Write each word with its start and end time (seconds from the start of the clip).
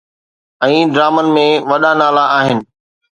۽ 0.67 0.77
ڊرامن 0.93 1.27
۾ 1.35 1.43
وڏا 1.69 1.91
نالا 1.99 2.25
آهن 2.39 2.59